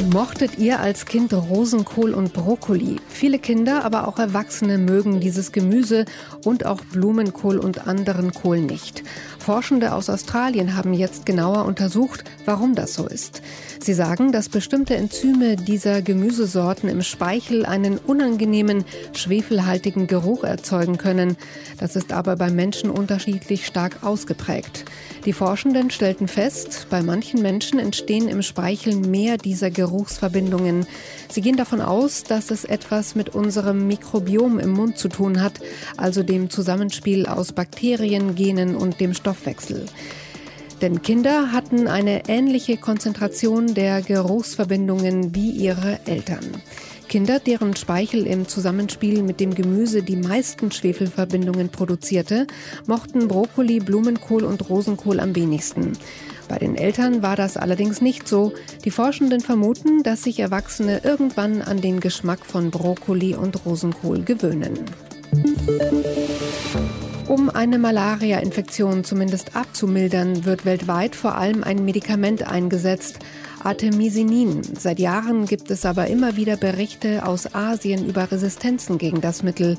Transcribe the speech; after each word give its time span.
Mochtet 0.00 0.58
ihr 0.58 0.80
als 0.80 1.06
Kind 1.06 1.32
Rosenkohl 1.32 2.14
und 2.14 2.32
Brokkoli? 2.32 2.96
Viele 3.08 3.38
Kinder, 3.38 3.84
aber 3.84 4.08
auch 4.08 4.18
Erwachsene 4.18 4.78
mögen 4.78 5.20
dieses 5.20 5.52
Gemüse 5.52 6.04
und 6.44 6.66
auch 6.66 6.80
Blumenkohl 6.80 7.58
und 7.58 7.86
anderen 7.86 8.32
Kohl 8.32 8.60
nicht. 8.60 9.02
Forschende 9.38 9.92
aus 9.92 10.08
Australien 10.08 10.76
haben 10.76 10.94
jetzt 10.94 11.26
genauer 11.26 11.64
untersucht, 11.64 12.24
warum 12.44 12.74
das 12.74 12.94
so 12.94 13.06
ist. 13.06 13.42
Sie 13.80 13.92
sagen, 13.92 14.32
dass 14.32 14.48
bestimmte 14.48 14.96
Enzyme 14.96 15.56
dieser 15.56 16.00
Gemüsesorten 16.00 16.88
im 16.88 17.02
Speichel 17.02 17.66
einen 17.66 17.98
unangenehmen, 17.98 18.84
schwefelhaltigen 19.12 20.06
Geruch 20.06 20.44
erzeugen 20.44 20.96
können. 20.96 21.36
Das 21.78 21.96
ist 21.96 22.12
aber 22.12 22.36
bei 22.36 22.50
Menschen 22.50 22.90
unterschiedlich 22.90 23.66
stark 23.66 24.02
ausgeprägt. 24.02 24.84
Die 25.24 25.32
Forschenden 25.32 25.90
stellten 25.90 26.28
fest, 26.28 26.86
bei 26.90 27.02
manchen 27.02 27.42
Menschen 27.42 27.78
entstehen 27.78 28.28
im 28.28 28.42
Speichel 28.42 28.96
mehr 28.96 29.38
dieser 29.38 29.70
Geruchsverbindungen. 29.82 30.86
Sie 31.28 31.40
gehen 31.40 31.56
davon 31.56 31.80
aus, 31.80 32.22
dass 32.22 32.52
es 32.52 32.64
etwas 32.64 33.16
mit 33.16 33.30
unserem 33.30 33.88
Mikrobiom 33.88 34.60
im 34.60 34.70
Mund 34.70 34.96
zu 34.96 35.08
tun 35.08 35.42
hat, 35.42 35.54
also 35.96 36.22
dem 36.22 36.50
Zusammenspiel 36.50 37.26
aus 37.26 37.52
Bakterien, 37.52 38.36
Genen 38.36 38.76
und 38.76 39.00
dem 39.00 39.12
Stoffwechsel. 39.12 39.86
Denn 40.80 41.02
Kinder 41.02 41.50
hatten 41.50 41.88
eine 41.88 42.28
ähnliche 42.28 42.76
Konzentration 42.76 43.74
der 43.74 44.02
Geruchsverbindungen 44.02 45.34
wie 45.34 45.50
ihre 45.50 45.98
Eltern. 46.06 46.44
Kinder, 47.08 47.40
deren 47.40 47.76
Speichel 47.76 48.26
im 48.26 48.48
Zusammenspiel 48.48 49.22
mit 49.22 49.40
dem 49.40 49.54
Gemüse 49.54 50.02
die 50.02 50.16
meisten 50.16 50.70
Schwefelverbindungen 50.70 51.68
produzierte, 51.70 52.46
mochten 52.86 53.28
Brokkoli, 53.28 53.80
Blumenkohl 53.80 54.44
und 54.44 54.68
Rosenkohl 54.68 55.20
am 55.20 55.34
wenigsten. 55.36 55.92
Bei 56.52 56.58
den 56.58 56.76
Eltern 56.76 57.22
war 57.22 57.34
das 57.34 57.56
allerdings 57.56 58.02
nicht 58.02 58.28
so. 58.28 58.52
Die 58.84 58.90
Forschenden 58.90 59.40
vermuten, 59.40 60.02
dass 60.02 60.24
sich 60.24 60.38
Erwachsene 60.38 61.00
irgendwann 61.02 61.62
an 61.62 61.80
den 61.80 61.98
Geschmack 61.98 62.44
von 62.44 62.70
Brokkoli 62.70 63.34
und 63.34 63.64
Rosenkohl 63.64 64.22
gewöhnen. 64.22 64.74
Um 67.26 67.48
eine 67.48 67.78
Malaria-Infektion 67.78 69.02
zumindest 69.02 69.56
abzumildern, 69.56 70.44
wird 70.44 70.66
weltweit 70.66 71.16
vor 71.16 71.38
allem 71.38 71.64
ein 71.64 71.86
Medikament 71.86 72.46
eingesetzt, 72.46 73.20
Artemisinin. 73.64 74.62
Seit 74.78 74.98
Jahren 74.98 75.46
gibt 75.46 75.70
es 75.70 75.86
aber 75.86 76.08
immer 76.08 76.36
wieder 76.36 76.58
Berichte 76.58 77.24
aus 77.24 77.54
Asien 77.54 78.04
über 78.04 78.30
Resistenzen 78.30 78.98
gegen 78.98 79.22
das 79.22 79.42
Mittel. 79.42 79.78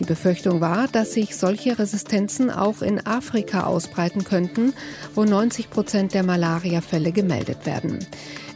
Die 0.00 0.06
Befürchtung 0.06 0.62
war, 0.62 0.88
dass 0.88 1.12
sich 1.12 1.36
solche 1.36 1.78
Resistenzen 1.78 2.50
auch 2.50 2.80
in 2.80 3.06
Afrika 3.06 3.64
ausbreiten 3.64 4.24
könnten, 4.24 4.72
wo 5.14 5.24
90 5.24 5.68
Prozent 5.68 6.14
der 6.14 6.22
Malariafälle 6.22 7.12
gemeldet 7.12 7.66
werden. 7.66 7.98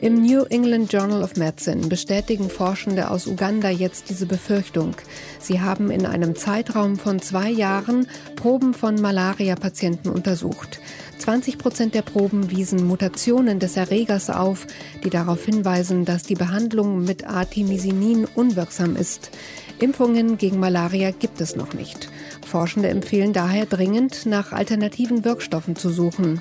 Im 0.01 0.23
New 0.23 0.45
England 0.45 0.91
Journal 0.91 1.23
of 1.23 1.37
Medicine 1.37 1.87
bestätigen 1.87 2.49
Forschende 2.49 3.11
aus 3.11 3.27
Uganda 3.27 3.69
jetzt 3.69 4.09
diese 4.09 4.25
Befürchtung. 4.25 4.97
Sie 5.39 5.61
haben 5.61 5.91
in 5.91 6.07
einem 6.07 6.35
Zeitraum 6.35 6.97
von 6.97 7.21
zwei 7.21 7.51
Jahren 7.51 8.09
Proben 8.37 8.73
von 8.73 8.95
Malaria-Patienten 8.95 10.09
untersucht. 10.09 10.81
20 11.19 11.59
Prozent 11.59 11.95
der 11.95 12.03
Proben 12.03 12.51
wiesen 12.51 12.87
Mutationen 12.87 13.59
des 13.59 13.77
Erregers 13.77 14.31
auf, 14.31 14.67
die 15.05 15.11
darauf 15.11 15.45
hinweisen, 15.45 16.05
dass 16.05 16.23
die 16.23 16.35
Behandlung 16.35 17.05
mit 17.05 17.27
Artemisinin 17.27 18.27
unwirksam 18.35 18.97
ist. 18.97 19.31
Impfungen 19.81 20.39
gegen 20.39 20.61
Malaria 20.61 21.11
gibt 21.11 21.41
es 21.41 21.57
noch 21.57 21.75
nicht. 21.75 22.09
Forschende 22.47 22.89
empfehlen 22.89 23.33
daher 23.33 23.67
dringend, 23.67 24.27
nach 24.27 24.53
alternativen 24.53 25.25
Wirkstoffen 25.25 25.77
zu 25.77 25.91
suchen. 25.91 26.41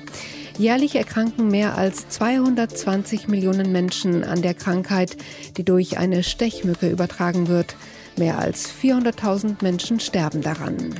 Jährlich 0.56 0.94
erkranken 0.94 1.48
mehr 1.48 1.76
als 1.76 2.08
220 2.08 3.26
Millionen 3.26 3.72
Menschen 3.72 4.22
an 4.22 4.40
der 4.40 4.54
Krankheit, 4.54 5.16
die 5.56 5.64
durch 5.64 5.98
eine 5.98 6.22
Stechmücke 6.22 6.88
übertragen 6.88 7.48
wird. 7.48 7.74
Mehr 8.16 8.38
als 8.38 8.70
400.000 8.72 9.56
Menschen 9.62 9.98
sterben 9.98 10.40
daran. 10.40 10.94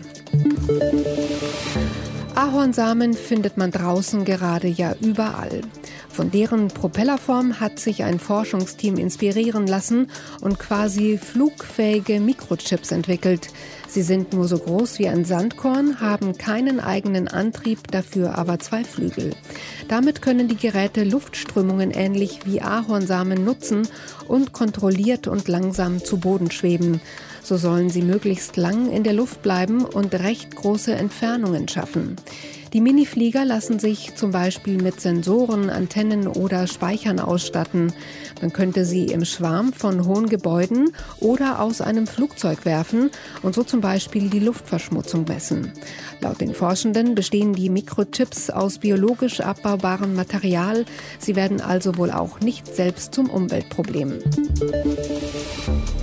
Ahornsamen 2.35 3.15
findet 3.15 3.57
man 3.57 3.71
draußen 3.71 4.25
gerade 4.25 4.67
ja 4.67 4.97
überall. 5.01 5.61
Von 6.15 6.31
deren 6.31 6.69
Propellerform 6.69 7.59
hat 7.59 7.81
sich 7.81 8.05
ein 8.05 8.21
Forschungsteam 8.21 8.99
inspirieren 8.99 9.67
lassen 9.67 10.13
und 10.41 10.61
quasi 10.61 11.19
flugfähige 11.19 12.21
Mikrochips 12.21 12.93
entwickelt. 12.93 13.49
Sie 13.89 14.03
sind 14.03 14.33
nur 14.33 14.47
so 14.47 14.59
groß 14.59 15.01
wie 15.01 15.09
ein 15.09 15.25
Sandkorn, 15.25 16.01
haben 16.01 16.39
keinen 16.39 16.79
eigenen 16.79 17.27
Antrieb, 17.27 17.91
dafür 17.91 18.39
aber 18.39 18.61
zwei 18.61 18.85
Flügel. 18.85 19.35
Damit 19.89 20.23
können 20.23 20.47
die 20.47 20.57
Geräte 20.57 21.03
Luftströmungen 21.03 21.91
ähnlich 21.91 22.39
wie 22.45 22.63
Ahornsamen 22.63 23.45
nutzen 23.45 23.89
und 24.29 24.53
kontrolliert 24.53 25.27
und 25.27 25.49
langsam 25.49 26.05
zu 26.05 26.19
Boden 26.19 26.53
schweben. 26.53 27.01
So 27.43 27.57
sollen 27.57 27.91
sie 27.91 28.03
möglichst 28.03 28.57
lang 28.57 28.89
in 28.89 29.03
der 29.03 29.15
Luft 29.15 29.43
bleiben 29.43 29.85
und 29.85 30.15
recht 30.15 30.55
große 30.55 30.95
Entfernungen 30.95 31.67
schaffen. 31.67 32.17
Die 32.75 32.81
Miniflieger 32.81 33.45
lassen 33.45 33.79
sich 33.79 34.17
zum 34.17 34.33
Beispiel 34.33 34.83
mit 34.83 35.01
Sensoren, 35.01 35.71
Antennen 35.71 36.27
oder 36.27 36.67
Speichern 36.67 37.21
ausstatten. 37.21 37.93
Man 38.43 38.53
könnte 38.53 38.85
sie 38.85 39.07
im 39.07 39.25
Schwarm 39.25 39.73
von 39.73 40.05
hohen 40.07 40.29
Gebäuden 40.29 40.91
oder 41.21 41.61
aus 41.61 41.81
einem 41.81 42.09
Flugzeug 42.09 42.65
werfen 42.65 43.13
und 43.43 43.55
so 43.55 43.63
zum 43.63 43.81
Beispiel 43.81 44.29
die 44.29 44.41
Luftverschmutzung 44.41 45.25
messen. 45.29 45.73
Laut 46.21 46.41
den 46.41 46.53
Forschenden 46.53 47.15
bestehen 47.15 47.53
die 47.53 47.71
Mikrochips 47.71 48.51
aus 48.51 48.79
biologisch 48.79 49.41
abbaubarem 49.41 50.17
Material. 50.17 50.85
Sie 51.21 51.37
werden 51.37 51.61
also 51.61 51.97
wohl 51.97 52.11
auch 52.11 52.41
nicht 52.41 52.67
selbst 52.67 53.15
zum 53.15 53.31
Umweltproblem. 53.31 54.19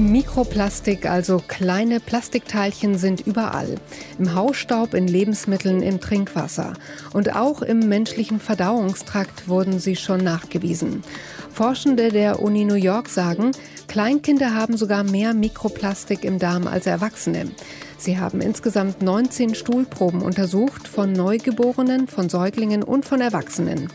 Mikroplastik, 0.02 1.08
also 1.08 1.44
kleine 1.48 2.00
Plastikteilchen, 2.00 2.98
sind 2.98 3.22
überall. 3.28 3.76
Im 4.18 4.34
Hausstaub, 4.34 4.96
in 4.96 5.08
Lebensmitteln, 5.08 5.84
im 5.84 6.02
Trinkwasser. 6.02 6.74
Und 7.14 7.36
auch 7.36 7.62
im 7.62 7.88
menschlichen 7.88 8.40
Verdauungstrakt 8.40 9.48
wurden 9.48 9.80
sie 9.80 9.96
schon 9.96 10.24
nachgewiesen. 10.24 11.04
Forschende 11.54 12.10
der 12.10 12.42
Uni 12.42 12.66
New 12.66 12.74
York 12.74 13.10
sagen, 13.10 13.52
Kleinkinder 13.88 14.56
haben 14.56 14.76
sogar 14.76 15.04
mehr 15.04 15.36
Mikroplastik 15.36 16.24
im 16.24 16.40
Darm 16.40 16.66
als 16.66 16.88
Erwachsene. 16.88 17.52
Sie 18.02 18.18
haben 18.18 18.42
insgesamt 18.42 19.04
19 19.04 19.54
Stuhlproben 19.54 20.24
untersucht 20.24 20.88
von 20.88 21.14
Neugeborenen, 21.14 22.08
von 22.08 22.30
Säuglingen 22.30 22.82
und 22.82 23.06
von 23.06 23.22
Erwachsenen. 23.22 23.90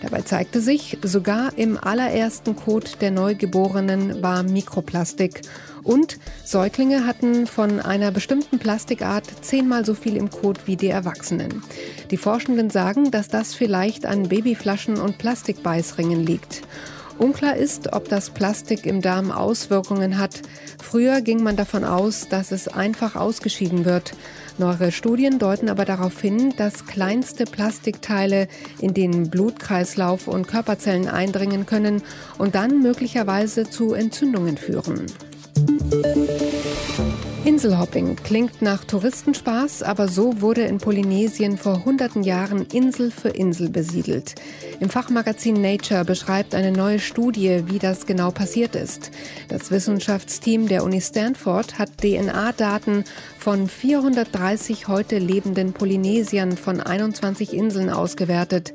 Dabei 0.00 0.22
zeigte 0.22 0.62
sich, 0.62 0.96
sogar 1.02 1.58
im 1.58 1.76
allerersten 1.76 2.56
Kot 2.56 3.02
der 3.02 3.10
Neugeborenen 3.10 4.22
war 4.22 4.44
Mikroplastik. 4.44 5.42
Und 5.82 6.18
Säuglinge 6.42 7.06
hatten 7.06 7.46
von 7.46 7.80
einer 7.80 8.10
bestimmten 8.10 8.58
Plastikart 8.58 9.26
zehnmal 9.42 9.84
so 9.84 9.92
viel 9.92 10.16
im 10.16 10.30
Kot 10.30 10.66
wie 10.66 10.76
die 10.76 10.88
Erwachsenen. 10.88 11.62
Die 12.10 12.16
Forschenden 12.16 12.70
sagen, 12.70 13.10
dass 13.10 13.28
das 13.28 13.52
vielleicht 13.52 14.06
an 14.06 14.30
Babyflaschen 14.30 14.96
und 14.96 15.18
Plastikbeißringen 15.18 16.24
liegt. 16.24 16.62
Unklar 17.20 17.56
ist, 17.56 17.92
ob 17.92 18.08
das 18.08 18.30
Plastik 18.30 18.86
im 18.86 19.02
Darm 19.02 19.30
Auswirkungen 19.30 20.16
hat. 20.16 20.40
Früher 20.82 21.20
ging 21.20 21.42
man 21.42 21.56
davon 21.56 21.84
aus, 21.84 22.28
dass 22.28 22.52
es 22.52 22.68
einfach 22.68 23.16
ausgeschieden 23.16 23.84
wird. 23.84 24.12
Neuere 24.58 24.92
Studien 24.92 25.38
deuten 25.38 25.68
aber 25.68 25.84
darauf 25.84 26.20
hin, 26.20 26.52
dass 26.56 26.86
kleinste 26.86 27.44
Plastikteile 27.44 28.48
in 28.80 28.92
den 28.92 29.30
Blutkreislauf 29.30 30.28
und 30.28 30.48
Körperzellen 30.48 31.08
eindringen 31.08 31.66
können 31.66 32.02
und 32.38 32.54
dann 32.54 32.82
möglicherweise 32.82 33.68
zu 33.68 33.94
Entzündungen 33.94 34.56
führen. 34.56 35.06
Inselhopping 37.62 38.16
klingt 38.16 38.62
nach 38.62 38.86
Touristenspaß, 38.86 39.82
aber 39.82 40.08
so 40.08 40.40
wurde 40.40 40.62
in 40.62 40.78
Polynesien 40.78 41.58
vor 41.58 41.84
hunderten 41.84 42.22
Jahren 42.22 42.64
Insel 42.72 43.10
für 43.10 43.28
Insel 43.28 43.68
besiedelt. 43.68 44.34
Im 44.80 44.88
Fachmagazin 44.88 45.60
Nature 45.60 46.06
beschreibt 46.06 46.54
eine 46.54 46.72
neue 46.72 46.98
Studie, 46.98 47.64
wie 47.66 47.78
das 47.78 48.06
genau 48.06 48.30
passiert 48.30 48.74
ist. 48.74 49.10
Das 49.48 49.70
Wissenschaftsteam 49.70 50.68
der 50.68 50.84
Uni 50.84 51.02
Stanford 51.02 51.78
hat 51.78 51.98
DNA-Daten 51.98 53.04
von 53.38 53.68
430 53.68 54.88
heute 54.88 55.18
lebenden 55.18 55.74
Polynesiern 55.74 56.56
von 56.56 56.80
21 56.80 57.52
Inseln 57.52 57.90
ausgewertet. 57.90 58.72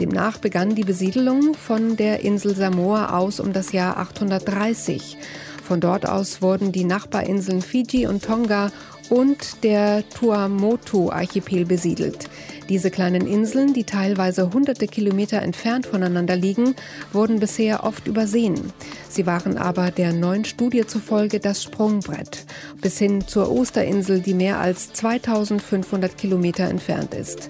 Demnach 0.00 0.38
begann 0.38 0.74
die 0.74 0.82
Besiedelung 0.82 1.54
von 1.54 1.96
der 1.96 2.24
Insel 2.24 2.56
Samoa 2.56 3.16
aus 3.16 3.38
um 3.38 3.52
das 3.52 3.70
Jahr 3.70 3.96
830. 3.96 5.18
Von 5.66 5.80
dort 5.80 6.06
aus 6.06 6.42
wurden 6.42 6.72
die 6.72 6.84
Nachbarinseln 6.84 7.62
Fiji 7.62 8.06
und 8.06 8.22
Tonga 8.22 8.70
und 9.08 9.64
der 9.64 10.06
Tuamotu-Archipel 10.10 11.64
besiedelt. 11.64 12.28
Diese 12.68 12.90
kleinen 12.90 13.26
Inseln, 13.26 13.72
die 13.72 13.84
teilweise 13.84 14.52
hunderte 14.52 14.86
Kilometer 14.86 15.40
entfernt 15.40 15.86
voneinander 15.86 16.36
liegen, 16.36 16.74
wurden 17.12 17.40
bisher 17.40 17.84
oft 17.84 18.06
übersehen. 18.06 18.72
Sie 19.08 19.24
waren 19.26 19.56
aber 19.56 19.90
der 19.90 20.12
neuen 20.12 20.44
Studie 20.44 20.86
zufolge 20.86 21.40
das 21.40 21.62
Sprungbrett 21.62 22.44
bis 22.82 22.98
hin 22.98 23.26
zur 23.26 23.50
Osterinsel, 23.50 24.20
die 24.20 24.34
mehr 24.34 24.58
als 24.58 24.92
2500 24.92 26.18
Kilometer 26.18 26.64
entfernt 26.64 27.14
ist. 27.14 27.48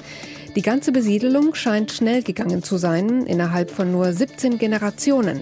Die 0.57 0.63
ganze 0.63 0.93
Besiedelung 0.93 1.55
scheint 1.57 1.91
schnell 1.91 2.23
gegangen 2.23 2.63
zu 2.63 2.77
sein, 2.77 3.27
innerhalb 3.27 3.73
von 3.73 3.91
nur 3.91 4.13
17 4.13 4.57
Generationen. 4.59 5.41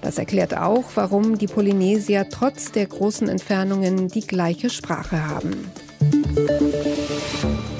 Das 0.00 0.16
erklärt 0.16 0.56
auch, 0.56 0.84
warum 0.94 1.36
die 1.36 1.46
Polynesier 1.46 2.26
trotz 2.30 2.72
der 2.72 2.86
großen 2.86 3.28
Entfernungen 3.28 4.08
die 4.08 4.26
gleiche 4.26 4.70
Sprache 4.70 5.28
haben. 5.28 5.70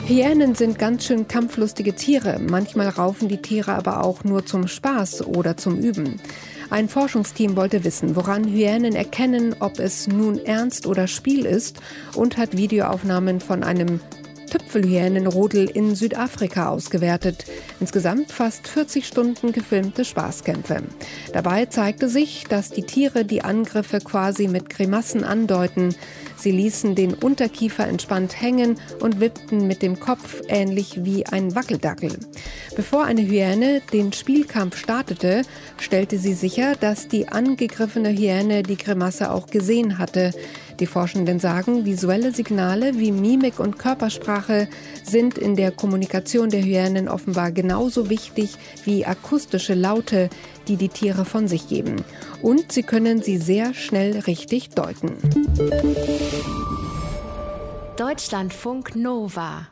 Hyänen 0.06 0.54
sind 0.54 0.78
ganz 0.78 1.06
schön 1.06 1.26
kampflustige 1.26 1.94
Tiere. 1.94 2.38
Manchmal 2.38 2.90
raufen 2.90 3.28
die 3.28 3.40
Tiere 3.40 3.72
aber 3.72 4.04
auch 4.04 4.22
nur 4.22 4.44
zum 4.44 4.68
Spaß 4.68 5.26
oder 5.26 5.56
zum 5.56 5.78
Üben. 5.78 6.20
Ein 6.68 6.90
Forschungsteam 6.90 7.56
wollte 7.56 7.84
wissen, 7.84 8.14
woran 8.14 8.44
Hyänen 8.44 8.94
erkennen, 8.94 9.56
ob 9.60 9.78
es 9.78 10.06
nun 10.06 10.38
Ernst 10.38 10.86
oder 10.86 11.06
Spiel 11.06 11.46
ist 11.46 11.80
und 12.14 12.36
hat 12.36 12.58
Videoaufnahmen 12.58 13.40
von 13.40 13.62
einem 13.64 14.00
Tüpfelhyänenrudel 14.54 15.68
in 15.68 15.96
Südafrika 15.96 16.68
ausgewertet. 16.68 17.44
Insgesamt 17.80 18.30
fast 18.30 18.68
40 18.68 19.04
Stunden 19.04 19.50
gefilmte 19.50 20.04
Spaßkämpfe. 20.04 20.76
Dabei 21.32 21.66
zeigte 21.66 22.08
sich, 22.08 22.44
dass 22.48 22.70
die 22.70 22.84
Tiere 22.84 23.24
die 23.24 23.42
Angriffe 23.42 23.98
quasi 23.98 24.46
mit 24.46 24.70
Grimassen 24.70 25.24
andeuten. 25.24 25.96
Sie 26.36 26.52
ließen 26.52 26.94
den 26.94 27.14
Unterkiefer 27.14 27.88
entspannt 27.88 28.40
hängen 28.40 28.78
und 29.00 29.18
wippten 29.18 29.66
mit 29.66 29.82
dem 29.82 29.98
Kopf 29.98 30.40
ähnlich 30.46 31.04
wie 31.04 31.26
ein 31.26 31.56
Wackeldackel. 31.56 32.12
Bevor 32.76 33.04
eine 33.04 33.22
Hyäne 33.22 33.82
den 33.92 34.12
Spielkampf 34.12 34.76
startete, 34.76 35.42
stellte 35.80 36.18
sie 36.18 36.34
sicher, 36.34 36.76
dass 36.76 37.08
die 37.08 37.26
angegriffene 37.26 38.10
Hyäne 38.10 38.62
die 38.62 38.76
Grimasse 38.76 39.32
auch 39.32 39.48
gesehen 39.48 39.98
hatte. 39.98 40.30
Die 40.80 40.86
Forschenden 40.86 41.38
sagen, 41.38 41.84
visuelle 41.84 42.32
Signale 42.32 42.98
wie 42.98 43.12
Mimik 43.12 43.60
und 43.60 43.78
Körpersprache 43.78 44.68
sind 45.02 45.38
in 45.38 45.56
der 45.56 45.70
Kommunikation 45.70 46.50
der 46.50 46.62
Hyänen 46.62 47.08
offenbar 47.08 47.52
genauso 47.52 48.10
wichtig 48.10 48.56
wie 48.84 49.06
akustische 49.06 49.74
Laute, 49.74 50.30
die 50.68 50.76
die 50.76 50.88
Tiere 50.88 51.24
von 51.24 51.46
sich 51.48 51.68
geben. 51.68 51.96
Und 52.42 52.72
sie 52.72 52.82
können 52.82 53.22
sie 53.22 53.38
sehr 53.38 53.74
schnell 53.74 54.18
richtig 54.20 54.70
deuten. 54.70 55.12
Deutschlandfunk 57.96 58.96
Nova 58.96 59.68